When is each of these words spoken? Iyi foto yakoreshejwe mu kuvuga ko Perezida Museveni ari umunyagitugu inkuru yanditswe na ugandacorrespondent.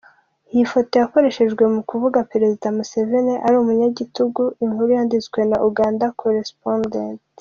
Iyi 0.53 0.63
foto 0.73 0.93
yakoreshejwe 1.01 1.63
mu 1.73 1.81
kuvuga 1.89 2.19
ko 2.23 2.27
Perezida 2.33 2.65
Museveni 2.77 3.33
ari 3.45 3.55
umunyagitugu 3.57 4.41
inkuru 4.63 4.89
yanditswe 4.97 5.39
na 5.49 5.57
ugandacorrespondent. 5.67 7.19